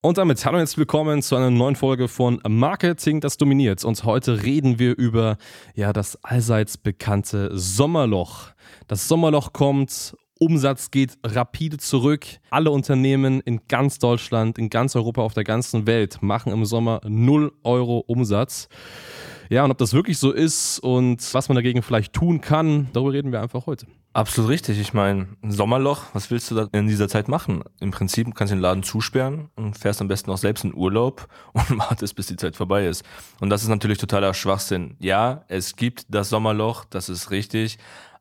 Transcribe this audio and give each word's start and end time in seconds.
Und 0.00 0.16
damit 0.16 0.44
hallo 0.44 0.54
und 0.54 0.60
herzlich 0.60 0.78
willkommen 0.78 1.22
zu 1.22 1.34
einer 1.34 1.50
neuen 1.50 1.74
Folge 1.74 2.06
von 2.06 2.40
Marketing, 2.48 3.20
das 3.20 3.36
dominiert. 3.36 3.84
Und 3.84 4.04
heute 4.04 4.44
reden 4.44 4.78
wir 4.78 4.96
über 4.96 5.38
ja, 5.74 5.92
das 5.92 6.22
allseits 6.22 6.78
bekannte 6.78 7.50
Sommerloch. 7.58 8.52
Das 8.86 9.08
Sommerloch 9.08 9.52
kommt, 9.52 10.16
Umsatz 10.38 10.92
geht 10.92 11.18
rapide 11.24 11.78
zurück. 11.78 12.26
Alle 12.50 12.70
Unternehmen 12.70 13.40
in 13.40 13.62
ganz 13.66 13.98
Deutschland, 13.98 14.56
in 14.56 14.70
ganz 14.70 14.94
Europa, 14.94 15.22
auf 15.22 15.34
der 15.34 15.42
ganzen 15.42 15.88
Welt 15.88 16.22
machen 16.22 16.52
im 16.52 16.64
Sommer 16.64 17.00
0 17.04 17.52
Euro 17.64 17.98
Umsatz. 17.98 18.68
Ja, 19.50 19.64
und 19.64 19.72
ob 19.72 19.78
das 19.78 19.94
wirklich 19.94 20.18
so 20.18 20.30
ist 20.30 20.78
und 20.78 21.34
was 21.34 21.48
man 21.48 21.56
dagegen 21.56 21.82
vielleicht 21.82 22.12
tun 22.12 22.40
kann, 22.40 22.86
darüber 22.92 23.14
reden 23.14 23.32
wir 23.32 23.42
einfach 23.42 23.66
heute. 23.66 23.88
Absolut 24.14 24.50
richtig. 24.50 24.80
Ich 24.80 24.94
meine, 24.94 25.28
ein 25.42 25.52
Sommerloch, 25.52 26.04
was 26.12 26.30
willst 26.30 26.50
du 26.50 26.54
da 26.54 26.68
in 26.72 26.88
dieser 26.88 27.08
Zeit 27.08 27.28
machen? 27.28 27.62
Im 27.78 27.90
Prinzip 27.90 28.34
kannst 28.34 28.50
du 28.50 28.56
den 28.56 28.62
Laden 28.62 28.82
zusperren 28.82 29.50
und 29.54 29.78
fährst 29.78 30.00
am 30.00 30.08
besten 30.08 30.30
auch 30.30 30.38
selbst 30.38 30.64
in 30.64 30.74
Urlaub 30.74 31.28
und 31.52 31.78
wartest, 31.78 32.16
bis 32.16 32.26
die 32.26 32.36
Zeit 32.36 32.56
vorbei 32.56 32.86
ist. 32.86 33.04
Und 33.40 33.50
das 33.50 33.62
ist 33.62 33.68
natürlich 33.68 33.98
totaler 33.98 34.34
Schwachsinn. 34.34 34.96
Ja, 34.98 35.44
es 35.48 35.76
gibt 35.76 36.06
das 36.08 36.30
Sommerloch, 36.30 36.84
das 36.84 37.08
ist 37.08 37.30
richtig. 37.30 37.78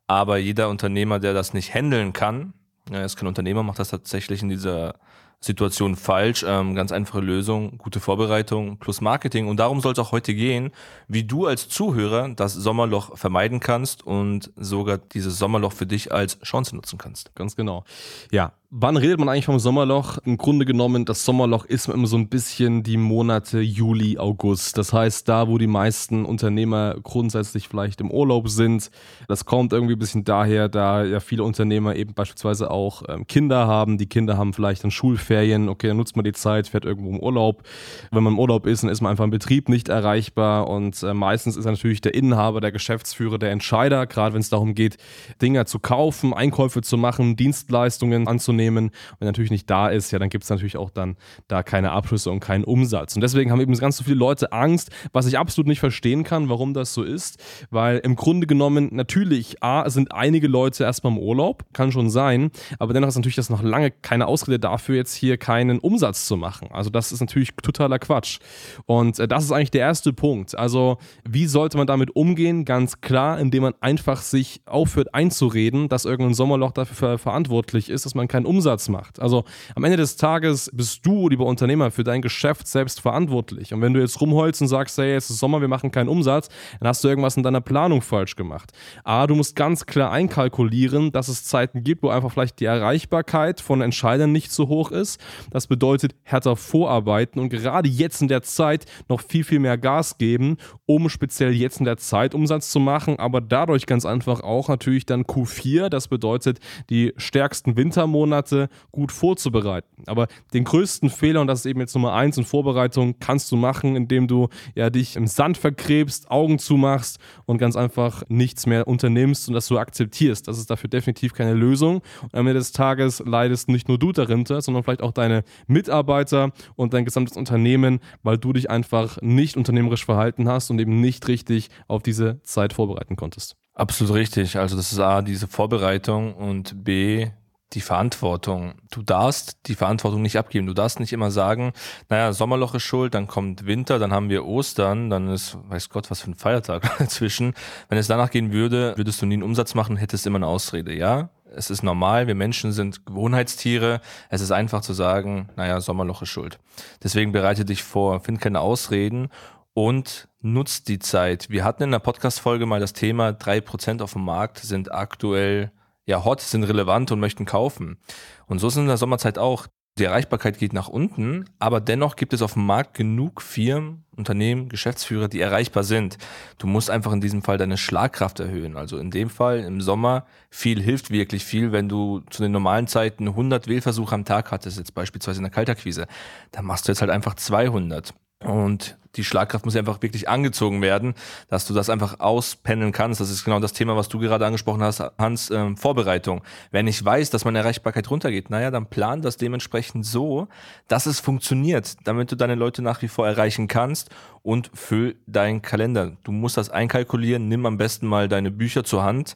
Aber 0.07 0.37
jeder 0.37 0.69
Unternehmer, 0.69 1.19
der 1.19 1.33
das 1.33 1.53
nicht 1.53 1.73
handeln 1.73 2.13
kann, 2.13 2.53
er 2.91 3.03
ist 3.03 3.17
kein 3.17 3.27
Unternehmer, 3.27 3.63
macht 3.63 3.79
das 3.79 3.89
tatsächlich 3.89 4.41
in 4.41 4.49
dieser 4.49 4.95
Situation 5.39 5.95
falsch. 5.95 6.43
Ähm, 6.47 6.75
ganz 6.75 6.91
einfache 6.91 7.21
Lösung, 7.21 7.77
gute 7.77 7.99
Vorbereitung 7.99 8.77
plus 8.77 9.01
Marketing. 9.01 9.47
Und 9.47 9.57
darum 9.57 9.81
soll 9.81 9.93
es 9.93 9.99
auch 9.99 10.11
heute 10.11 10.33
gehen, 10.33 10.71
wie 11.07 11.23
du 11.23 11.45
als 11.45 11.69
Zuhörer 11.69 12.29
das 12.29 12.53
Sommerloch 12.53 13.17
vermeiden 13.17 13.59
kannst 13.59 14.05
und 14.05 14.51
sogar 14.55 14.97
dieses 14.97 15.37
Sommerloch 15.37 15.73
für 15.73 15.85
dich 15.85 16.11
als 16.11 16.39
Chance 16.41 16.75
nutzen 16.75 16.97
kannst. 16.97 17.35
Ganz 17.35 17.55
genau. 17.55 17.83
Ja, 18.31 18.53
Wann 18.69 18.97
redet 18.97 19.17
man 19.17 19.29
eigentlich 19.29 19.45
vom 19.45 19.59
Sommerloch? 19.59 20.17
Im 20.25 20.35
Grunde 20.35 20.65
genommen, 20.65 21.05
das 21.05 21.23
Sommerloch 21.23 21.63
ist 21.63 21.87
immer 21.87 22.05
so 22.05 22.17
ein 22.17 22.27
bisschen 22.27 22.83
die 22.83 22.97
Monate 22.97 23.61
Juli, 23.61 24.17
August. 24.17 24.77
Das 24.77 24.91
heißt, 24.91 25.29
da, 25.29 25.47
wo 25.47 25.57
die 25.57 25.67
meisten 25.67 26.25
Unternehmer 26.25 26.97
grundsätzlich 27.01 27.69
vielleicht 27.69 28.01
im 28.01 28.11
Urlaub 28.11 28.49
sind. 28.49 28.91
Das 29.29 29.45
kommt 29.45 29.71
irgendwie 29.71 29.93
ein 29.93 29.99
bisschen 29.99 30.25
daher, 30.25 30.67
da 30.67 31.05
ja 31.05 31.21
viele 31.21 31.45
Unternehmer 31.45 31.95
eben 31.95 32.13
beispielsweise 32.13 32.69
auch 32.69 33.03
ähm, 33.07 33.25
Kinder 33.25 33.67
haben. 33.67 33.97
Die 33.97 34.09
Kinder 34.09 34.37
haben 34.37 34.51
vielleicht 34.51 34.83
dann 34.83 34.91
Schulferien. 34.91 35.69
Okay, 35.69 35.87
dann 35.87 35.95
nutzt 35.95 36.17
man 36.17 36.25
die 36.25 36.33
Zeit, 36.33 36.67
fährt 36.67 36.83
irgendwo 36.83 37.11
im 37.11 37.21
Urlaub. 37.21 37.63
Wenn 38.11 38.23
man 38.23 38.33
im 38.33 38.39
Urlaub 38.39 38.67
ist, 38.67 38.83
dann 38.83 38.89
ist 38.89 38.99
man 38.99 39.11
einfach 39.11 39.23
im 39.23 39.31
Betrieb 39.31 39.69
nicht 39.69 39.87
erreichbar. 39.87 40.67
Und 40.67 41.01
äh, 41.03 41.13
meistens 41.13 41.55
ist 41.55 41.63
natürlich 41.63 42.01
der 42.01 42.13
Inhaber, 42.13 42.59
der 42.59 42.73
Geschäftsführer, 42.73 43.37
der 43.37 43.51
Entscheider, 43.51 44.05
gerade 44.07 44.33
wenn 44.33 44.41
es 44.41 44.49
darum 44.49 44.75
geht, 44.75 44.97
Dinge 45.41 45.63
zu 45.63 45.79
kaufen, 45.79 46.33
Einkäufe 46.33 46.81
zu 46.81 46.97
machen, 46.97 47.37
Dienstleistungen 47.37 48.27
anzunehmen 48.27 48.56
nehmen. 48.57 48.91
Wenn 49.19 49.27
er 49.27 49.31
natürlich 49.31 49.51
nicht 49.51 49.69
da 49.69 49.87
ist, 49.87 50.11
ja, 50.11 50.19
dann 50.19 50.29
gibt 50.29 50.43
es 50.43 50.49
natürlich 50.49 50.75
auch 50.75 50.89
dann 50.89 51.15
da 51.47 51.63
keine 51.63 51.91
Abschlüsse 51.91 52.29
und 52.29 52.41
keinen 52.41 52.65
Umsatz. 52.65 53.15
Und 53.15 53.21
deswegen 53.21 53.51
haben 53.51 53.61
eben 53.61 53.73
ganz 53.77 53.97
so 53.97 54.03
viele 54.03 54.17
Leute 54.17 54.51
Angst, 54.51 54.91
was 55.13 55.25
ich 55.27 55.37
absolut 55.37 55.67
nicht 55.67 55.79
verstehen 55.79 56.23
kann, 56.23 56.49
warum 56.49 56.73
das 56.73 56.93
so 56.93 57.03
ist. 57.03 57.41
Weil 57.69 57.99
im 57.99 58.15
Grunde 58.15 58.47
genommen 58.47 58.89
natürlich, 58.91 59.63
A, 59.63 59.89
sind 59.89 60.11
einige 60.11 60.47
Leute 60.47 60.83
erstmal 60.83 61.13
im 61.13 61.19
Urlaub, 61.19 61.63
kann 61.73 61.91
schon 61.91 62.09
sein, 62.09 62.51
aber 62.79 62.93
dennoch 62.93 63.07
ist 63.07 63.15
natürlich 63.15 63.35
das 63.35 63.49
noch 63.49 63.63
lange 63.63 63.91
keine 63.91 64.27
Ausrede 64.27 64.59
dafür, 64.59 64.95
jetzt 64.95 65.13
hier 65.13 65.37
keinen 65.37 65.79
Umsatz 65.79 66.25
zu 66.25 66.35
machen. 66.35 66.69
Also 66.71 66.89
das 66.89 67.11
ist 67.11 67.21
natürlich 67.21 67.51
totaler 67.61 67.99
Quatsch. 67.99 68.39
Und 68.85 69.19
äh, 69.19 69.27
das 69.27 69.43
ist 69.43 69.51
eigentlich 69.51 69.71
der 69.71 69.81
erste 69.81 70.13
Punkt. 70.13 70.57
Also 70.57 70.97
wie 71.23 71.45
sollte 71.45 71.77
man 71.77 71.87
damit 71.87 72.15
umgehen? 72.15 72.65
Ganz 72.65 73.01
klar, 73.01 73.39
indem 73.39 73.63
man 73.63 73.73
einfach 73.79 74.21
sich 74.21 74.61
aufhört 74.65 75.13
einzureden, 75.13 75.89
dass 75.89 76.05
irgendein 76.05 76.33
Sommerloch 76.33 76.71
dafür 76.71 77.17
verantwortlich 77.17 77.89
ist, 77.89 78.05
dass 78.05 78.15
man 78.15 78.27
keinen 78.27 78.45
Umsatz 78.47 78.89
macht. 78.89 79.19
Also 79.19 79.43
am 79.75 79.83
Ende 79.83 79.97
des 79.97 80.15
Tages 80.15 80.69
bist 80.73 81.05
du, 81.05 81.29
lieber 81.29 81.45
Unternehmer, 81.45 81.91
für 81.91 82.03
dein 82.03 82.21
Geschäft 82.21 82.67
selbst 82.67 83.01
verantwortlich. 83.01 83.73
Und 83.73 83.81
wenn 83.81 83.93
du 83.93 83.99
jetzt 83.99 84.19
rumholst 84.21 84.61
und 84.61 84.67
sagst, 84.67 84.97
hey, 84.97 85.15
es 85.15 85.29
ist 85.29 85.39
Sommer, 85.39 85.61
wir 85.61 85.67
machen 85.67 85.91
keinen 85.91 86.09
Umsatz, 86.09 86.49
dann 86.79 86.89
hast 86.89 87.03
du 87.03 87.07
irgendwas 87.07 87.37
in 87.37 87.43
deiner 87.43 87.61
Planung 87.61 88.01
falsch 88.01 88.35
gemacht. 88.35 88.71
A, 89.03 89.27
du 89.27 89.35
musst 89.35 89.55
ganz 89.55 89.85
klar 89.85 90.11
einkalkulieren, 90.11 91.11
dass 91.11 91.27
es 91.27 91.43
Zeiten 91.43 91.83
gibt, 91.83 92.03
wo 92.03 92.09
einfach 92.09 92.31
vielleicht 92.31 92.59
die 92.59 92.65
Erreichbarkeit 92.65 93.61
von 93.61 93.81
Entscheidern 93.81 94.31
nicht 94.31 94.51
so 94.51 94.67
hoch 94.67 94.91
ist. 94.91 95.19
Das 95.51 95.67
bedeutet 95.67 96.15
härter 96.23 96.55
vorarbeiten 96.55 97.39
und 97.39 97.49
gerade 97.49 97.89
jetzt 97.89 98.21
in 98.21 98.27
der 98.27 98.41
Zeit 98.41 98.85
noch 99.09 99.21
viel, 99.21 99.43
viel 99.43 99.59
mehr 99.59 99.77
Gas 99.77 100.17
geben, 100.17 100.57
um 100.85 101.09
speziell 101.09 101.53
jetzt 101.53 101.79
in 101.79 101.85
der 101.85 101.97
Zeit 101.97 102.33
Umsatz 102.33 102.69
zu 102.69 102.79
machen, 102.79 103.19
aber 103.19 103.41
dadurch 103.41 103.85
ganz 103.85 104.05
einfach 104.05 104.41
auch 104.41 104.69
natürlich 104.69 105.05
dann 105.05 105.23
Q4, 105.23 105.89
das 105.89 106.07
bedeutet 106.07 106.59
die 106.89 107.13
stärksten 107.17 107.75
Wintermonate, 107.75 108.36
Monate 108.37 108.69
gut 108.91 109.11
vorzubereiten. 109.11 110.03
Aber 110.05 110.27
den 110.53 110.63
größten 110.63 111.09
Fehler, 111.09 111.41
und 111.41 111.47
das 111.47 111.59
ist 111.59 111.65
eben 111.65 111.79
jetzt 111.79 111.95
Nummer 111.95 112.13
eins 112.13 112.37
in 112.37 112.45
Vorbereitung, 112.45 113.15
kannst 113.19 113.51
du 113.51 113.55
machen, 113.55 113.95
indem 113.95 114.27
du 114.27 114.49
ja 114.75 114.89
dich 114.89 115.15
im 115.15 115.27
Sand 115.27 115.57
vergräbst, 115.57 116.29
Augen 116.29 116.59
zumachst 116.59 117.19
und 117.45 117.57
ganz 117.57 117.75
einfach 117.75 118.23
nichts 118.29 118.65
mehr 118.67 118.87
unternimmst 118.87 119.47
und 119.47 119.55
das 119.55 119.65
so 119.65 119.79
akzeptierst. 119.79 120.47
Das 120.47 120.57
ist 120.57 120.69
dafür 120.69 120.89
definitiv 120.89 121.33
keine 121.33 121.53
Lösung. 121.53 122.01
Und 122.21 122.35
am 122.35 122.47
Ende 122.47 122.59
des 122.59 122.71
Tages 122.71 123.23
leidest 123.25 123.69
nicht 123.69 123.87
nur 123.87 123.97
du 123.97 124.11
darunter, 124.11 124.61
sondern 124.61 124.83
vielleicht 124.83 125.01
auch 125.01 125.11
deine 125.11 125.43
Mitarbeiter 125.67 126.51
und 126.75 126.93
dein 126.93 127.05
gesamtes 127.05 127.37
Unternehmen, 127.37 127.99
weil 128.23 128.37
du 128.37 128.53
dich 128.53 128.69
einfach 128.69 129.19
nicht 129.21 129.57
unternehmerisch 129.57 130.05
verhalten 130.05 130.47
hast 130.47 130.69
und 130.69 130.79
eben 130.79 131.01
nicht 131.01 131.27
richtig 131.27 131.69
auf 131.87 132.03
diese 132.03 132.41
Zeit 132.43 132.73
vorbereiten 132.73 133.15
konntest. 133.15 133.55
Absolut 133.73 134.15
richtig. 134.15 134.57
Also 134.57 134.75
das 134.75 134.91
ist 134.91 134.99
A, 134.99 135.21
diese 135.21 135.47
Vorbereitung 135.47 136.33
und 136.33 136.83
B, 136.83 137.27
die 137.73 137.81
Verantwortung. 137.81 138.75
Du 138.91 139.01
darfst 139.01 139.57
die 139.67 139.75
Verantwortung 139.75 140.21
nicht 140.21 140.37
abgeben. 140.37 140.67
Du 140.67 140.73
darfst 140.73 140.99
nicht 140.99 141.11
immer 141.11 141.31
sagen, 141.31 141.73
naja, 142.09 142.31
Sommerloch 142.31 142.75
ist 142.75 142.83
schuld, 142.83 143.13
dann 143.13 143.27
kommt 143.27 143.65
Winter, 143.65 143.99
dann 143.99 144.13
haben 144.13 144.29
wir 144.29 144.45
Ostern, 144.45 145.09
dann 145.09 145.27
ist, 145.27 145.57
weiß 145.67 145.89
Gott, 145.89 146.09
was 146.09 146.21
für 146.21 146.31
ein 146.31 146.35
Feiertag 146.35 146.89
dazwischen. 146.99 147.53
Wenn 147.89 147.97
es 147.97 148.07
danach 148.07 148.31
gehen 148.31 148.53
würde, 148.53 148.93
würdest 148.95 149.21
du 149.21 149.25
nie 149.25 149.35
einen 149.35 149.43
Umsatz 149.43 149.75
machen, 149.75 149.97
hättest 149.97 150.25
immer 150.25 150.37
eine 150.37 150.47
Ausrede. 150.47 150.95
Ja, 150.95 151.29
es 151.53 151.69
ist 151.69 151.83
normal, 151.83 152.27
wir 152.27 152.35
Menschen 152.35 152.71
sind 152.71 153.05
Gewohnheitstiere. 153.05 153.99
Es 154.29 154.41
ist 154.41 154.51
einfach 154.51 154.81
zu 154.81 154.93
sagen, 154.93 155.49
naja, 155.55 155.81
Sommerloch 155.81 156.21
ist 156.21 156.29
schuld. 156.29 156.59
Deswegen 157.03 157.31
bereite 157.31 157.65
dich 157.65 157.83
vor, 157.83 158.21
find 158.21 158.39
keine 158.39 158.61
Ausreden 158.61 159.29
und 159.73 160.29
nutzt 160.39 160.87
die 160.87 160.99
Zeit. 160.99 161.49
Wir 161.49 161.63
hatten 161.63 161.83
in 161.83 161.91
der 161.91 161.99
Podcast-Folge 161.99 162.65
mal 162.65 162.79
das 162.79 162.93
Thema, 162.93 163.33
drei 163.33 163.59
Prozent 163.59 164.01
auf 164.01 164.13
dem 164.13 164.23
Markt 164.23 164.59
sind 164.59 164.91
aktuell 164.91 165.71
ja 166.07 166.23
hot, 166.25 166.41
sind 166.41 166.63
relevant 166.63 167.11
und 167.11 167.19
möchten 167.19 167.45
kaufen. 167.45 167.99
Und 168.47 168.59
so 168.59 168.67
ist 168.67 168.73
es 168.73 168.79
in 168.79 168.87
der 168.87 168.97
Sommerzeit 168.97 169.37
auch. 169.37 169.67
Die 169.99 170.03
Erreichbarkeit 170.03 170.59
geht 170.59 170.73
nach 170.73 170.89
unten, 170.89 171.45
aber 171.57 171.81
dennoch 171.81 172.15
gibt 172.15 172.31
es 172.31 172.43
auf 172.43 172.53
dem 172.53 172.67
Markt 172.67 172.93
genug 172.93 173.41
Firmen, 173.41 174.05
Unternehmen, 174.15 174.69
Geschäftsführer, 174.69 175.27
die 175.27 175.41
erreichbar 175.41 175.83
sind. 175.83 176.19
Du 176.59 176.67
musst 176.67 176.91
einfach 176.91 177.11
in 177.13 177.21
diesem 177.21 177.41
Fall 177.41 177.57
deine 177.57 177.77
Schlagkraft 177.77 178.39
erhöhen. 178.39 178.77
Also 178.77 178.99
in 178.99 179.09
dem 179.09 179.31
Fall 179.31 179.61
im 179.61 179.81
Sommer 179.81 180.27
viel 180.51 180.79
hilft 180.79 181.09
wirklich 181.09 181.43
viel, 181.45 181.71
wenn 181.71 181.89
du 181.89 182.21
zu 182.29 182.43
den 182.43 182.51
normalen 182.51 182.85
Zeiten 182.85 183.27
100 183.27 183.67
Wählversuche 183.67 184.13
am 184.13 184.23
Tag 184.23 184.51
hattest, 184.51 184.77
jetzt 184.77 184.93
beispielsweise 184.93 185.39
in 185.39 185.45
der 185.45 185.51
Kaltakquise, 185.51 186.05
dann 186.51 186.65
machst 186.65 186.87
du 186.87 186.91
jetzt 186.91 187.01
halt 187.01 187.11
einfach 187.11 187.33
200. 187.33 188.13
Und 188.39 188.97
die 189.15 189.23
Schlagkraft 189.23 189.65
muss 189.65 189.75
einfach 189.75 190.01
wirklich 190.01 190.29
angezogen 190.29 190.81
werden, 190.81 191.15
dass 191.49 191.65
du 191.65 191.73
das 191.73 191.89
einfach 191.89 192.19
auspendeln 192.19 192.91
kannst. 192.91 193.19
Das 193.19 193.31
ist 193.31 193.43
genau 193.43 193.59
das 193.59 193.73
Thema, 193.73 193.95
was 193.95 194.09
du 194.09 194.19
gerade 194.19 194.45
angesprochen 194.45 194.83
hast, 194.83 195.03
Hans, 195.17 195.49
ähm, 195.49 195.75
Vorbereitung. 195.75 196.43
Wenn 196.71 196.87
ich 196.87 197.03
weiß, 197.03 197.31
dass 197.31 197.45
meine 197.45 197.59
Erreichbarkeit 197.59 198.09
runtergeht, 198.09 198.49
naja, 198.49 198.69
dann 198.69 198.85
plan 198.85 199.21
das 199.21 199.37
dementsprechend 199.37 200.05
so, 200.05 200.47
dass 200.87 201.07
es 201.07 201.19
funktioniert, 201.19 201.95
damit 202.03 202.31
du 202.31 202.35
deine 202.35 202.55
Leute 202.55 202.81
nach 202.81 203.01
wie 203.01 203.07
vor 203.07 203.27
erreichen 203.27 203.67
kannst 203.67 204.11
und 204.43 204.69
füll 204.73 205.15
deinen 205.25 205.61
Kalender. 205.61 206.15
Du 206.23 206.31
musst 206.31 206.57
das 206.57 206.69
einkalkulieren, 206.69 207.47
nimm 207.47 207.65
am 207.65 207.77
besten 207.77 208.07
mal 208.07 208.27
deine 208.27 208.51
Bücher 208.51 208.83
zur 208.83 209.03
Hand, 209.03 209.35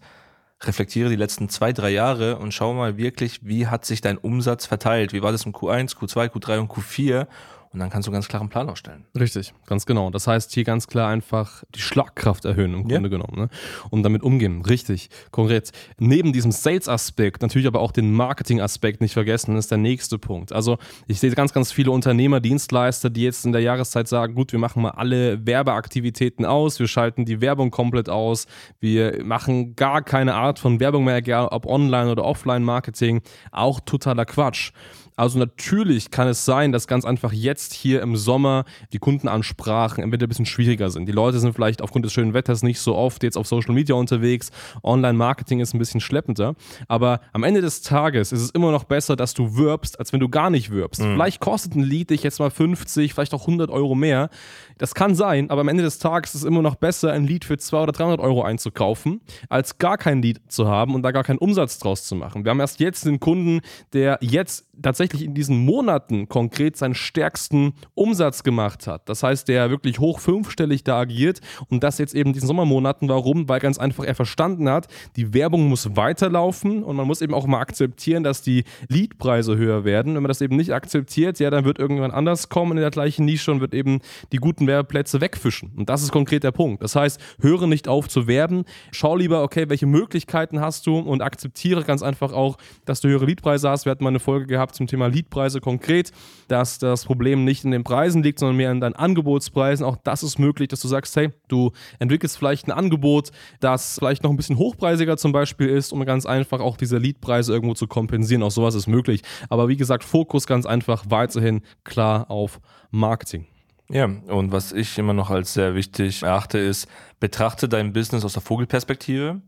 reflektiere 0.61 1.09
die 1.09 1.15
letzten 1.15 1.49
zwei, 1.49 1.73
drei 1.73 1.89
Jahre 1.89 2.37
und 2.37 2.53
schau 2.53 2.73
mal 2.73 2.97
wirklich, 2.97 3.39
wie 3.43 3.65
hat 3.65 3.85
sich 3.85 4.01
dein 4.01 4.19
Umsatz 4.19 4.67
verteilt? 4.67 5.11
Wie 5.11 5.23
war 5.23 5.31
das 5.31 5.45
im 5.45 5.53
Q1, 5.53 5.95
Q2, 5.95 6.29
Q3 6.29 6.59
und 6.59 6.71
Q4? 6.71 7.25
Und 7.73 7.79
dann 7.79 7.89
kannst 7.89 8.05
du 8.05 8.11
ganz 8.11 8.27
klar 8.27 8.41
einen 8.41 8.49
Plan 8.49 8.69
aufstellen. 8.69 9.05
Richtig, 9.17 9.53
ganz 9.65 9.85
genau. 9.85 10.09
Das 10.09 10.27
heißt, 10.27 10.53
hier 10.53 10.65
ganz 10.65 10.87
klar 10.87 11.09
einfach 11.09 11.63
die 11.73 11.79
Schlagkraft 11.79 12.43
erhöhen 12.43 12.73
im 12.73 12.83
Grunde 12.83 13.09
ja. 13.09 13.17
genommen 13.17 13.37
ne? 13.37 13.49
und 13.89 14.03
damit 14.03 14.23
umgehen. 14.23 14.61
Richtig, 14.61 15.09
konkret. 15.31 15.71
Neben 15.97 16.33
diesem 16.33 16.51
Sales-Aspekt 16.51 17.41
natürlich 17.41 17.67
aber 17.67 17.79
auch 17.79 17.93
den 17.93 18.11
Marketing-Aspekt 18.11 18.99
nicht 18.99 19.13
vergessen, 19.13 19.55
das 19.55 19.65
ist 19.65 19.71
der 19.71 19.77
nächste 19.77 20.19
Punkt. 20.19 20.51
Also 20.51 20.79
ich 21.07 21.21
sehe 21.21 21.31
ganz, 21.31 21.53
ganz 21.53 21.71
viele 21.71 21.91
Unternehmer, 21.91 22.41
Dienstleister, 22.41 23.09
die 23.09 23.23
jetzt 23.23 23.45
in 23.45 23.53
der 23.53 23.61
Jahreszeit 23.61 24.09
sagen, 24.09 24.35
gut, 24.35 24.51
wir 24.51 24.59
machen 24.59 24.81
mal 24.81 24.91
alle 24.91 25.45
Werbeaktivitäten 25.45 26.45
aus, 26.45 26.77
wir 26.77 26.89
schalten 26.89 27.23
die 27.23 27.39
Werbung 27.39 27.71
komplett 27.71 28.09
aus, 28.09 28.47
wir 28.81 29.23
machen 29.23 29.77
gar 29.77 30.01
keine 30.01 30.35
Art 30.35 30.59
von 30.59 30.81
Werbung 30.81 31.05
mehr, 31.05 31.15
egal 31.15 31.47
ob 31.47 31.65
Online- 31.65 32.11
oder 32.11 32.25
Offline-Marketing. 32.25 33.21
Auch 33.51 33.79
totaler 33.79 34.25
Quatsch. 34.25 34.73
Also 35.21 35.37
natürlich 35.37 36.09
kann 36.09 36.27
es 36.27 36.45
sein, 36.45 36.71
dass 36.71 36.87
ganz 36.87 37.05
einfach 37.05 37.31
jetzt 37.31 37.73
hier 37.73 38.01
im 38.01 38.15
Sommer 38.15 38.65
die 38.91 38.97
Kundenansprachen 38.97 40.03
entweder 40.03 40.25
ein 40.25 40.29
bisschen 40.29 40.47
schwieriger 40.47 40.89
sind. 40.89 41.05
Die 41.05 41.11
Leute 41.11 41.39
sind 41.39 41.53
vielleicht 41.53 41.83
aufgrund 41.83 42.05
des 42.05 42.11
schönen 42.11 42.33
Wetters 42.33 42.63
nicht 42.63 42.79
so 42.79 42.95
oft 42.95 43.21
jetzt 43.21 43.37
auf 43.37 43.45
Social 43.45 43.75
Media 43.75 43.93
unterwegs. 43.93 44.49
Online-Marketing 44.81 45.59
ist 45.59 45.75
ein 45.75 45.77
bisschen 45.77 46.01
schleppender. 46.01 46.55
Aber 46.87 47.21
am 47.33 47.43
Ende 47.43 47.61
des 47.61 47.83
Tages 47.83 48.31
ist 48.31 48.41
es 48.41 48.49
immer 48.49 48.71
noch 48.71 48.83
besser, 48.83 49.15
dass 49.15 49.35
du 49.35 49.57
wirbst, 49.57 49.99
als 49.99 50.11
wenn 50.11 50.19
du 50.19 50.27
gar 50.27 50.49
nicht 50.49 50.71
wirbst. 50.71 51.03
Mhm. 51.03 51.13
Vielleicht 51.13 51.39
kostet 51.39 51.75
ein 51.75 51.83
Lied 51.83 52.09
dich 52.09 52.23
jetzt 52.23 52.39
mal 52.39 52.49
50, 52.49 53.13
vielleicht 53.13 53.35
auch 53.35 53.41
100 53.41 53.69
Euro 53.69 53.93
mehr. 53.93 54.31
Das 54.79 54.95
kann 54.95 55.13
sein, 55.13 55.51
aber 55.51 55.61
am 55.61 55.67
Ende 55.67 55.83
des 55.83 55.99
Tages 55.99 56.33
ist 56.33 56.41
es 56.41 56.47
immer 56.47 56.63
noch 56.63 56.73
besser, 56.73 57.13
ein 57.13 57.27
Lied 57.27 57.45
für 57.45 57.59
200 57.59 57.89
oder 57.89 57.91
300 57.95 58.19
Euro 58.21 58.41
einzukaufen, 58.41 59.21
als 59.49 59.77
gar 59.77 59.99
kein 59.99 60.23
Lied 60.23 60.41
zu 60.47 60.67
haben 60.67 60.95
und 60.95 61.03
da 61.03 61.11
gar 61.11 61.23
keinen 61.23 61.37
Umsatz 61.37 61.77
draus 61.77 62.05
zu 62.05 62.15
machen. 62.15 62.43
Wir 62.43 62.49
haben 62.49 62.59
erst 62.59 62.79
jetzt 62.79 63.05
einen 63.05 63.19
Kunden, 63.19 63.61
der 63.93 64.17
jetzt 64.21 64.65
tatsächlich 64.81 65.23
in 65.23 65.33
diesen 65.33 65.57
Monaten 65.65 66.27
konkret 66.29 66.77
seinen 66.77 66.95
stärksten 66.95 67.73
Umsatz 67.93 68.43
gemacht 68.43 68.87
hat. 68.87 69.07
Das 69.09 69.23
heißt, 69.23 69.47
der 69.47 69.69
wirklich 69.69 69.99
hoch 69.99 70.19
fünfstellig 70.19 70.83
da 70.83 70.99
agiert 70.99 71.41
und 71.69 71.83
das 71.83 71.97
jetzt 71.97 72.15
eben 72.15 72.29
in 72.29 72.33
diesen 72.33 72.47
Sommermonaten. 72.47 73.09
Warum? 73.09 73.47
Weil 73.47 73.59
ganz 73.59 73.77
einfach 73.77 74.03
er 74.03 74.15
verstanden 74.15 74.69
hat, 74.69 74.87
die 75.15 75.33
Werbung 75.33 75.67
muss 75.67 75.95
weiterlaufen 75.95 76.83
und 76.83 76.95
man 76.95 77.07
muss 77.07 77.21
eben 77.21 77.33
auch 77.33 77.45
mal 77.45 77.59
akzeptieren, 77.59 78.23
dass 78.23 78.41
die 78.41 78.63
Leadpreise 78.87 79.57
höher 79.57 79.83
werden. 79.83 80.15
Wenn 80.15 80.23
man 80.23 80.29
das 80.29 80.41
eben 80.41 80.55
nicht 80.55 80.73
akzeptiert, 80.73 81.39
ja, 81.39 81.49
dann 81.49 81.65
wird 81.65 81.79
irgendwann 81.79 82.11
anders 82.11 82.49
kommen 82.49 82.73
in 82.73 82.81
der 82.81 82.91
gleichen 82.91 83.25
Nische 83.25 83.51
und 83.51 83.61
wird 83.61 83.73
eben 83.73 83.99
die 84.31 84.37
guten 84.37 84.67
Werbeplätze 84.67 85.21
wegfischen. 85.21 85.71
Und 85.75 85.89
das 85.89 86.01
ist 86.01 86.11
konkret 86.11 86.43
der 86.43 86.51
Punkt. 86.51 86.83
Das 86.83 86.95
heißt, 86.95 87.19
höre 87.39 87.67
nicht 87.67 87.87
auf 87.87 88.09
zu 88.09 88.27
werben. 88.27 88.65
Schau 88.91 89.15
lieber, 89.15 89.43
okay, 89.43 89.69
welche 89.69 89.85
Möglichkeiten 89.85 90.59
hast 90.59 90.87
du 90.87 90.97
und 90.97 91.21
akzeptiere 91.21 91.83
ganz 91.83 92.01
einfach 92.01 92.33
auch, 92.33 92.57
dass 92.85 93.01
du 93.01 93.09
höhere 93.09 93.25
Leadpreise 93.25 93.69
hast. 93.69 93.85
Wir 93.85 93.91
hatten 93.91 94.03
mal 94.03 94.09
eine 94.09 94.19
Folge 94.19 94.47
gehabt 94.47 94.70
zum 94.71 94.87
Thema 94.87 95.07
Leadpreise 95.07 95.61
konkret, 95.61 96.11
dass 96.47 96.79
das 96.79 97.05
Problem 97.05 97.43
nicht 97.43 97.63
in 97.63 97.71
den 97.71 97.83
Preisen 97.83 98.23
liegt, 98.23 98.39
sondern 98.39 98.57
mehr 98.57 98.71
in 98.71 98.81
deinen 98.81 98.95
Angebotspreisen. 98.95 99.85
Auch 99.85 99.97
das 99.97 100.23
ist 100.23 100.39
möglich, 100.39 100.67
dass 100.69 100.81
du 100.81 100.87
sagst, 100.87 101.15
hey, 101.15 101.29
du 101.47 101.71
entwickelst 101.99 102.37
vielleicht 102.37 102.67
ein 102.67 102.71
Angebot, 102.71 103.31
das 103.59 103.97
vielleicht 103.99 104.23
noch 104.23 104.29
ein 104.29 104.37
bisschen 104.37 104.57
hochpreisiger 104.57 105.17
zum 105.17 105.31
Beispiel 105.31 105.69
ist, 105.69 105.93
um 105.93 106.03
ganz 106.05 106.25
einfach 106.25 106.59
auch 106.59 106.77
diese 106.77 106.97
Leadpreise 106.97 107.53
irgendwo 107.53 107.73
zu 107.73 107.87
kompensieren. 107.87 108.43
Auch 108.43 108.51
sowas 108.51 108.75
ist 108.75 108.87
möglich. 108.87 109.21
Aber 109.49 109.67
wie 109.67 109.77
gesagt, 109.77 110.03
Fokus 110.03 110.47
ganz 110.47 110.65
einfach 110.65 111.05
weiterhin 111.09 111.61
klar 111.83 112.29
auf 112.29 112.59
Marketing. 112.91 113.45
Ja, 113.89 114.05
und 114.05 114.53
was 114.53 114.71
ich 114.71 114.97
immer 114.97 115.13
noch 115.13 115.29
als 115.29 115.53
sehr 115.53 115.75
wichtig 115.75 116.23
erachte, 116.23 116.57
ist, 116.57 116.87
betrachte 117.19 117.67
dein 117.67 117.91
Business 117.91 118.23
aus 118.23 118.33
der 118.33 118.41
Vogelperspektive. 118.41 119.41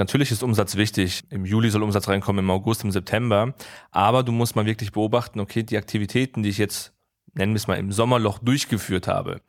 Natürlich 0.00 0.30
ist 0.30 0.42
Umsatz 0.42 0.76
wichtig. 0.76 1.24
Im 1.28 1.44
Juli 1.44 1.68
soll 1.68 1.82
Umsatz 1.82 2.08
reinkommen, 2.08 2.42
im 2.42 2.50
August, 2.50 2.84
im 2.84 2.90
September. 2.90 3.52
Aber 3.90 4.22
du 4.22 4.32
musst 4.32 4.56
mal 4.56 4.64
wirklich 4.64 4.92
beobachten, 4.92 5.40
okay, 5.40 5.62
die 5.62 5.76
Aktivitäten, 5.76 6.42
die 6.42 6.48
ich 6.48 6.56
jetzt, 6.56 6.94
nennen 7.34 7.52
wir 7.52 7.58
es 7.58 7.66
mal, 7.66 7.76
im 7.76 7.92
Sommerloch 7.92 8.38
durchgeführt 8.38 9.06
habe, 9.08 9.42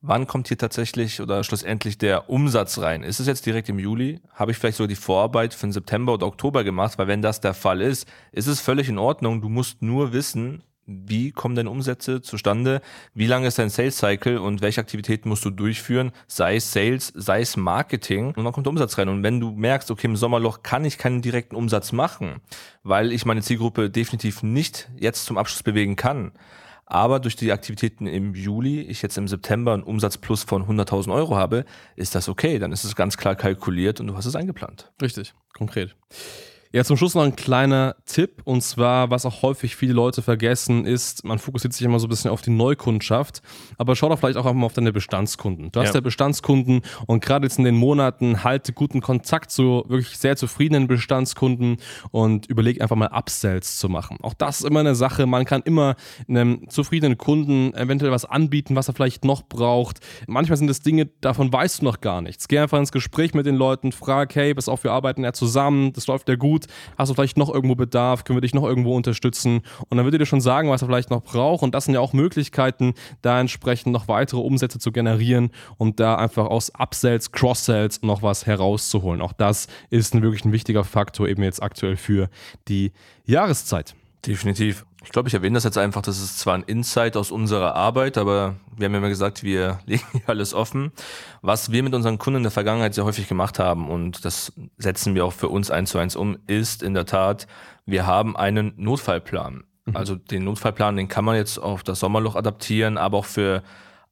wann 0.00 0.26
kommt 0.26 0.48
hier 0.48 0.58
tatsächlich 0.58 1.20
oder 1.20 1.44
schlussendlich 1.44 1.98
der 1.98 2.28
Umsatz 2.28 2.78
rein? 2.78 3.04
Ist 3.04 3.20
es 3.20 3.28
jetzt 3.28 3.46
direkt 3.46 3.68
im 3.68 3.78
Juli? 3.78 4.20
Habe 4.34 4.50
ich 4.50 4.58
vielleicht 4.58 4.78
so 4.78 4.88
die 4.88 4.96
Vorarbeit 4.96 5.54
für 5.54 5.68
den 5.68 5.72
September 5.72 6.14
oder 6.14 6.26
Oktober 6.26 6.64
gemacht? 6.64 6.98
Weil 6.98 7.06
wenn 7.06 7.22
das 7.22 7.40
der 7.40 7.54
Fall 7.54 7.80
ist, 7.80 8.08
ist 8.32 8.48
es 8.48 8.60
völlig 8.60 8.88
in 8.88 8.98
Ordnung. 8.98 9.40
Du 9.40 9.48
musst 9.48 9.82
nur 9.82 10.12
wissen, 10.12 10.64
wie 10.86 11.30
kommen 11.32 11.54
deine 11.54 11.70
Umsätze 11.70 12.22
zustande, 12.22 12.80
wie 13.14 13.26
lange 13.26 13.46
ist 13.46 13.58
dein 13.58 13.70
Sales 13.70 13.98
Cycle 13.98 14.38
und 14.38 14.62
welche 14.62 14.80
Aktivitäten 14.80 15.28
musst 15.28 15.44
du 15.44 15.50
durchführen, 15.50 16.12
sei 16.26 16.56
es 16.56 16.72
Sales, 16.72 17.12
sei 17.14 17.40
es 17.40 17.56
Marketing 17.56 18.34
und 18.34 18.44
dann 18.44 18.52
kommt 18.52 18.66
der 18.66 18.72
Umsatz 18.72 18.98
rein. 18.98 19.08
Und 19.08 19.22
wenn 19.22 19.40
du 19.40 19.52
merkst, 19.52 19.90
okay, 19.90 20.06
im 20.06 20.16
Sommerloch 20.16 20.62
kann 20.62 20.84
ich 20.84 20.98
keinen 20.98 21.22
direkten 21.22 21.56
Umsatz 21.56 21.92
machen, 21.92 22.40
weil 22.82 23.12
ich 23.12 23.24
meine 23.24 23.42
Zielgruppe 23.42 23.90
definitiv 23.90 24.42
nicht 24.42 24.90
jetzt 24.98 25.24
zum 25.24 25.38
Abschluss 25.38 25.62
bewegen 25.62 25.96
kann, 25.96 26.32
aber 26.92 27.20
durch 27.20 27.36
die 27.36 27.52
Aktivitäten 27.52 28.06
im 28.06 28.34
Juli, 28.34 28.82
ich 28.82 29.00
jetzt 29.00 29.16
im 29.16 29.26
September 29.26 29.72
einen 29.72 29.82
Umsatz 29.82 30.18
plus 30.18 30.42
von 30.42 30.66
100.000 30.66 31.10
Euro 31.10 31.36
habe, 31.36 31.64
ist 31.96 32.14
das 32.14 32.28
okay. 32.28 32.58
Dann 32.58 32.70
ist 32.70 32.84
es 32.84 32.94
ganz 32.94 33.16
klar 33.16 33.34
kalkuliert 33.34 33.98
und 34.00 34.08
du 34.08 34.16
hast 34.16 34.26
es 34.26 34.36
eingeplant. 34.36 34.92
Richtig, 35.00 35.32
konkret. 35.56 35.96
Ja, 36.74 36.84
zum 36.84 36.96
Schluss 36.96 37.14
noch 37.14 37.22
ein 37.22 37.36
kleiner 37.36 37.96
Tipp 38.06 38.40
und 38.44 38.62
zwar, 38.62 39.10
was 39.10 39.26
auch 39.26 39.42
häufig 39.42 39.76
viele 39.76 39.92
Leute 39.92 40.22
vergessen, 40.22 40.86
ist, 40.86 41.22
man 41.22 41.38
fokussiert 41.38 41.74
sich 41.74 41.84
immer 41.84 41.98
so 41.98 42.06
ein 42.06 42.08
bisschen 42.08 42.30
auf 42.30 42.40
die 42.40 42.48
Neukundschaft, 42.48 43.42
aber 43.76 43.94
schau 43.94 44.08
doch 44.08 44.18
vielleicht 44.18 44.38
auch 44.38 44.46
einmal 44.46 44.64
auf 44.64 44.72
deine 44.72 44.90
Bestandskunden. 44.90 45.70
Du 45.70 45.80
hast 45.80 45.88
ja, 45.88 45.96
ja 45.96 46.00
Bestandskunden 46.00 46.80
und 47.06 47.22
gerade 47.22 47.44
jetzt 47.44 47.58
in 47.58 47.64
den 47.64 47.76
Monaten 47.76 48.42
halte 48.42 48.72
guten 48.72 49.02
Kontakt 49.02 49.50
zu 49.50 49.84
wirklich 49.88 50.16
sehr 50.16 50.36
zufriedenen 50.36 50.86
Bestandskunden 50.86 51.76
und 52.10 52.46
überleg 52.46 52.80
einfach 52.80 52.96
mal 52.96 53.08
Upsells 53.08 53.76
zu 53.76 53.90
machen. 53.90 54.16
Auch 54.22 54.32
das 54.32 54.60
ist 54.60 54.66
immer 54.66 54.80
eine 54.80 54.94
Sache, 54.94 55.26
man 55.26 55.44
kann 55.44 55.60
immer 55.66 55.96
einem 56.26 56.70
zufriedenen 56.70 57.18
Kunden 57.18 57.74
eventuell 57.74 58.12
was 58.12 58.24
anbieten, 58.24 58.76
was 58.76 58.88
er 58.88 58.94
vielleicht 58.94 59.26
noch 59.26 59.42
braucht. 59.42 60.00
Manchmal 60.26 60.56
sind 60.56 60.68
das 60.68 60.80
Dinge, 60.80 61.10
davon 61.20 61.52
weißt 61.52 61.82
du 61.82 61.84
noch 61.84 62.00
gar 62.00 62.22
nichts. 62.22 62.48
Geh 62.48 62.60
einfach 62.60 62.78
ins 62.78 62.92
Gespräch 62.92 63.34
mit 63.34 63.44
den 63.44 63.56
Leuten, 63.56 63.92
frag, 63.92 64.34
hey, 64.34 64.54
pass 64.54 64.70
auf, 64.70 64.84
wir 64.84 64.92
arbeiten 64.92 65.22
ja 65.22 65.34
zusammen, 65.34 65.92
das 65.92 66.06
läuft 66.06 66.30
ja 66.30 66.36
gut 66.36 66.61
gut, 66.62 66.72
hast 66.98 67.10
du 67.10 67.14
vielleicht 67.14 67.36
noch 67.36 67.52
irgendwo 67.52 67.74
Bedarf, 67.74 68.24
können 68.24 68.36
wir 68.36 68.42
dich 68.42 68.54
noch 68.54 68.64
irgendwo 68.64 68.94
unterstützen 68.94 69.62
und 69.88 69.96
dann 69.96 70.04
würde 70.04 70.18
dir 70.18 70.26
schon 70.26 70.40
sagen, 70.40 70.70
was 70.70 70.82
er 70.82 70.88
vielleicht 70.88 71.10
noch 71.10 71.22
braucht 71.22 71.62
und 71.62 71.74
das 71.74 71.84
sind 71.84 71.94
ja 71.94 72.00
auch 72.00 72.12
Möglichkeiten, 72.12 72.94
da 73.22 73.40
entsprechend 73.40 73.92
noch 73.92 74.08
weitere 74.08 74.40
Umsätze 74.40 74.78
zu 74.78 74.92
generieren 74.92 75.50
und 75.78 76.00
da 76.00 76.16
einfach 76.16 76.46
aus 76.46 76.70
Upsells, 76.74 77.32
Cross-Sells 77.32 78.02
noch 78.02 78.22
was 78.22 78.46
herauszuholen. 78.46 79.20
Auch 79.20 79.32
das 79.32 79.68
ist 79.90 80.14
ein 80.14 80.22
wirklich 80.22 80.44
ein 80.44 80.52
wichtiger 80.52 80.84
Faktor 80.84 81.28
eben 81.28 81.42
jetzt 81.42 81.62
aktuell 81.62 81.96
für 81.96 82.28
die 82.68 82.92
Jahreszeit. 83.24 83.94
Definitiv. 84.26 84.84
Ich 85.04 85.10
glaube, 85.10 85.28
ich 85.28 85.34
erwähne 85.34 85.54
das 85.54 85.64
jetzt 85.64 85.78
einfach, 85.78 86.02
das 86.02 86.18
ist 86.20 86.38
zwar 86.38 86.54
ein 86.54 86.62
Insight 86.62 87.16
aus 87.16 87.30
unserer 87.30 87.74
Arbeit, 87.74 88.18
aber 88.18 88.56
wir 88.76 88.86
haben 88.86 88.92
ja 88.92 88.98
immer 88.98 89.08
gesagt, 89.08 89.42
wir 89.42 89.78
legen 89.86 90.04
hier 90.12 90.22
alles 90.26 90.54
offen. 90.54 90.92
Was 91.40 91.72
wir 91.72 91.82
mit 91.82 91.94
unseren 91.94 92.18
Kunden 92.18 92.38
in 92.38 92.42
der 92.44 92.52
Vergangenheit 92.52 92.94
sehr 92.94 93.04
häufig 93.04 93.28
gemacht 93.28 93.58
haben, 93.58 93.90
und 93.90 94.24
das 94.24 94.52
setzen 94.78 95.14
wir 95.14 95.24
auch 95.24 95.32
für 95.32 95.48
uns 95.48 95.70
eins 95.70 95.90
zu 95.90 95.98
eins 95.98 96.16
um, 96.16 96.38
ist 96.46 96.82
in 96.82 96.94
der 96.94 97.06
Tat, 97.06 97.46
wir 97.86 98.06
haben 98.06 98.36
einen 98.36 98.74
Notfallplan. 98.76 99.64
Mhm. 99.84 99.96
Also 99.96 100.14
den 100.14 100.44
Notfallplan, 100.44 100.96
den 100.96 101.08
kann 101.08 101.24
man 101.24 101.36
jetzt 101.36 101.58
auf 101.58 101.82
das 101.82 102.00
Sommerloch 102.00 102.36
adaptieren, 102.36 102.98
aber 102.98 103.18
auch 103.18 103.26
für 103.26 103.62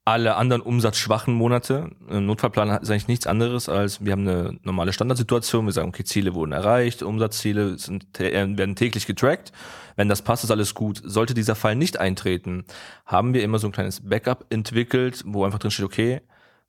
alle 0.03 0.35
anderen 0.35 0.61
umsatzschwachen 0.61 1.33
Monate. 1.33 1.91
Ein 2.09 2.25
Notfallplan 2.25 2.81
ist 2.81 2.89
eigentlich 2.89 3.07
nichts 3.07 3.27
anderes 3.27 3.69
als, 3.69 4.03
wir 4.03 4.13
haben 4.13 4.27
eine 4.27 4.57
normale 4.63 4.93
Standardsituation, 4.93 5.65
wir 5.65 5.73
sagen, 5.73 5.89
okay, 5.89 6.03
Ziele 6.03 6.33
wurden 6.33 6.53
erreicht, 6.53 7.03
Umsatzziele 7.03 7.77
sind, 7.77 8.19
äh, 8.19 8.57
werden 8.57 8.75
täglich 8.75 9.05
getrackt. 9.05 9.51
Wenn 9.95 10.09
das 10.09 10.23
passt, 10.23 10.43
ist 10.43 10.51
alles 10.51 10.73
gut. 10.73 11.01
Sollte 11.03 11.33
dieser 11.33 11.55
Fall 11.55 11.75
nicht 11.75 11.99
eintreten, 11.99 12.65
haben 13.05 13.33
wir 13.33 13.43
immer 13.43 13.59
so 13.59 13.67
ein 13.67 13.73
kleines 13.73 14.01
Backup 14.07 14.45
entwickelt, 14.49 15.23
wo 15.25 15.45
einfach 15.45 15.59
drin 15.59 15.71
steht, 15.71 15.85
okay, 15.85 16.21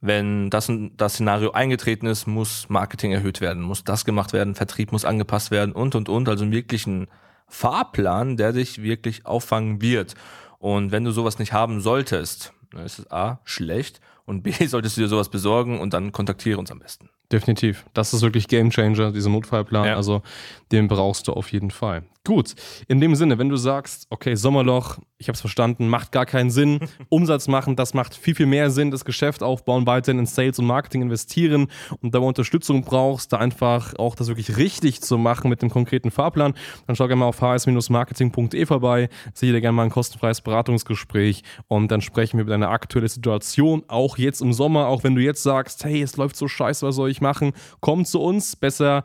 wenn 0.03 0.51
das, 0.51 0.71
das 0.97 1.15
Szenario 1.15 1.53
eingetreten 1.53 2.07
ist, 2.07 2.27
muss 2.27 2.69
Marketing 2.69 3.13
erhöht 3.13 3.41
werden, 3.41 3.63
muss 3.63 3.85
das 3.85 4.05
gemacht 4.05 4.33
werden, 4.33 4.57
Vertrieb 4.57 4.93
muss 4.93 5.05
angepasst 5.05 5.51
werden 5.51 5.73
und, 5.73 5.95
und, 5.95 6.09
und. 6.09 6.29
Also 6.29 6.51
wirklich 6.51 6.87
ein 6.87 7.07
Fahrplan, 7.47 8.37
der 8.37 8.53
dich 8.53 8.83
wirklich 8.83 9.25
auffangen 9.25 9.81
wird. 9.81 10.17
Und 10.59 10.91
wenn 10.91 11.05
du 11.05 11.13
sowas 11.13 11.39
nicht 11.39 11.53
haben 11.53 11.81
solltest, 11.81 12.53
dann 12.79 12.87
ist 12.87 12.99
es 12.99 13.11
A, 13.11 13.41
schlecht 13.45 14.01
und 14.25 14.43
B, 14.43 14.53
solltest 14.67 14.97
du 14.97 15.03
dir 15.03 15.09
sowas 15.09 15.29
besorgen 15.29 15.81
und 15.81 15.95
dann 15.95 16.13
kontaktiere 16.13 16.59
uns 16.59 16.71
am 16.71 16.79
besten. 16.79 17.11
Definitiv. 17.33 17.87
Das 17.95 18.13
ist 18.13 18.21
wirklich 18.21 18.47
Game 18.47 18.71
Changer, 18.71 19.11
dieser 19.11 19.31
Notfallplan. 19.31 19.87
Ja. 19.87 19.97
Also 19.97 20.23
den 20.71 20.87
brauchst 20.87 21.29
du 21.29 21.33
auf 21.33 21.51
jeden 21.53 21.71
Fall. 21.71 22.03
Gut, 22.25 22.55
in 22.87 23.01
dem 23.01 23.17
Sinne, 23.17 23.39
wenn 23.39 23.49
du 23.49 23.57
sagst, 23.57 24.07
okay, 24.09 24.37
Sommerloch, 24.37 24.99
ich 25.19 25.27
habe 25.27 25.35
es 25.35 25.41
verstanden, 25.41 25.89
macht 25.89 26.13
gar 26.13 26.25
keinen 26.25 26.51
Sinn, 26.51 26.79
Umsatz 27.09 27.49
machen, 27.49 27.75
das 27.75 27.95
macht 27.95 28.15
viel, 28.15 28.37
viel 28.37 28.47
mehr 28.47 28.71
Sinn, 28.71 28.93
das 28.93 29.05
Geschäft 29.05 29.43
aufbauen, 29.43 29.89
weiterhin 29.89 30.21
in 30.21 30.27
Sales 30.27 30.61
und 30.61 30.67
Marketing 30.67 31.03
investieren 31.03 31.67
und 32.01 32.15
da 32.15 32.21
Unterstützung 32.21 32.83
brauchst, 32.83 33.33
da 33.33 33.39
einfach 33.39 33.95
auch 33.99 34.15
das 34.15 34.29
wirklich 34.29 34.57
richtig 34.57 35.01
zu 35.01 35.19
machen 35.19 35.51
mit 35.51 35.63
dem 35.63 35.71
konkreten 35.71 36.13
Fahrplan, 36.13 36.55
dann 36.87 36.95
schau 36.95 37.09
gerne 37.09 37.19
mal 37.19 37.27
auf 37.27 37.41
hs-marketing.de 37.41 38.67
vorbei, 38.67 39.09
sieh 39.35 39.51
dir 39.51 39.61
gerne 39.61 39.75
mal 39.75 39.85
ein 39.85 39.91
kostenfreies 39.91 40.43
Beratungsgespräch 40.43 41.43
und 41.67 41.91
dann 41.91 42.03
sprechen 42.03 42.39
wir 42.39 42.43
über 42.43 42.53
deine 42.53 42.69
aktuelle 42.69 43.09
Situation, 43.09 43.83
auch 43.89 44.17
jetzt 44.17 44.43
im 44.43 44.53
Sommer, 44.53 44.87
auch 44.87 45.03
wenn 45.03 45.17
du 45.17 45.23
jetzt 45.23 45.43
sagst, 45.43 45.85
hey, 45.85 46.01
es 46.01 46.17
läuft 46.17 46.37
so 46.37 46.47
scheiße, 46.47 46.87
was 46.87 46.95
soll 46.95 47.11
ich 47.11 47.21
machen, 47.23 47.53
komm 47.81 48.05
zu 48.05 48.21
uns, 48.21 48.57
besser 48.57 49.05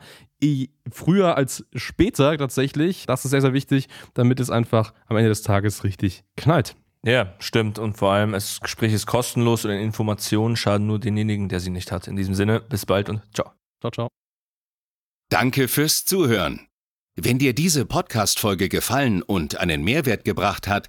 früher 0.90 1.36
als 1.36 1.64
später 1.74 2.36
tatsächlich. 2.36 3.06
Das 3.06 3.24
ist 3.24 3.32
sehr, 3.32 3.40
sehr 3.40 3.54
wichtig, 3.54 3.88
damit 4.14 4.38
es 4.40 4.50
einfach 4.50 4.92
am 5.06 5.16
Ende 5.16 5.30
des 5.30 5.42
Tages 5.42 5.82
richtig 5.84 6.22
knallt. 6.36 6.76
Ja, 7.04 7.34
stimmt. 7.38 7.78
Und 7.78 7.96
vor 7.96 8.12
allem, 8.12 8.32
das 8.32 8.60
Gespräch 8.60 8.92
ist 8.92 9.06
kostenlos 9.06 9.64
und 9.64 9.70
Informationen 9.70 10.56
schaden 10.56 10.86
nur 10.86 10.98
denjenigen, 10.98 11.48
der 11.48 11.60
sie 11.60 11.70
nicht 11.70 11.92
hat. 11.92 12.08
In 12.08 12.16
diesem 12.16 12.34
Sinne, 12.34 12.60
bis 12.60 12.86
bald 12.86 13.08
und 13.08 13.22
ciao. 13.34 13.52
Ciao, 13.80 13.90
ciao. 13.90 14.08
Danke 15.30 15.68
fürs 15.68 16.04
Zuhören. 16.04 16.68
Wenn 17.14 17.38
dir 17.38 17.52
diese 17.52 17.84
Podcast-Folge 17.84 18.68
gefallen 18.68 19.22
und 19.22 19.58
einen 19.58 19.82
Mehrwert 19.82 20.24
gebracht 20.24 20.68
hat, 20.68 20.88